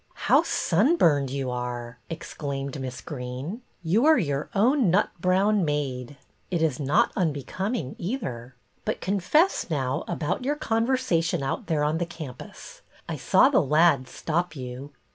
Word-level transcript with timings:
"How 0.25 0.41
sunburned 0.41 1.29
you 1.29 1.51
are!" 1.51 1.99
exclaimed 2.09 2.81
Miss 2.81 3.01
Greene. 3.01 3.61
"You 3.83 4.07
are 4.07 4.17
your 4.17 4.49
own 4.55 4.89
'nut 4.89 5.11
brown 5.21 5.63
maid.' 5.63 6.17
It 6.49 6.63
is 6.63 6.79
not 6.79 7.11
unbecoming, 7.15 7.95
either. 7.99 8.55
But 8.83 8.99
confess, 8.99 9.69
now, 9.69 10.03
about 10.07 10.43
your 10.43 10.55
conversation 10.55 11.43
out 11.43 11.67
there 11.67 11.83
on 11.83 11.99
the 11.99 12.07
campus. 12.07 12.81
I 13.07 13.15
saw 13.15 13.49
the 13.49 13.61
lad 13.61 14.07
stop 14.07 14.55
you." 14.55 14.91